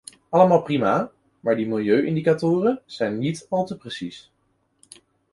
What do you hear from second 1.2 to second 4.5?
maar die milieu-indicatoren zijn niet al te precies.